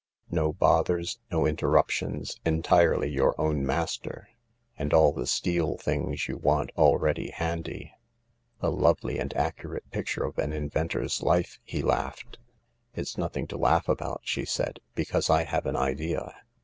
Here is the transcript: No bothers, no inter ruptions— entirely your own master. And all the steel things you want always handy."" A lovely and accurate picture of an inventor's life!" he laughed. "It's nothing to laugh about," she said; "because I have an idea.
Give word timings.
No 0.31 0.51
bothers, 0.51 1.19
no 1.29 1.45
inter 1.45 1.67
ruptions— 1.67 2.39
entirely 2.53 3.07
your 3.07 3.39
own 3.39 3.63
master. 3.63 4.29
And 4.75 4.95
all 4.95 5.11
the 5.11 5.27
steel 5.27 5.77
things 5.77 6.27
you 6.27 6.37
want 6.37 6.71
always 6.75 7.29
handy."" 7.35 7.93
A 8.63 8.71
lovely 8.71 9.19
and 9.19 9.31
accurate 9.37 9.87
picture 9.91 10.23
of 10.23 10.39
an 10.39 10.53
inventor's 10.53 11.21
life!" 11.21 11.59
he 11.63 11.83
laughed. 11.83 12.39
"It's 12.95 13.15
nothing 13.15 13.45
to 13.49 13.59
laugh 13.59 13.87
about," 13.87 14.21
she 14.23 14.43
said; 14.43 14.79
"because 14.95 15.29
I 15.29 15.43
have 15.43 15.67
an 15.67 15.75
idea. 15.75 16.33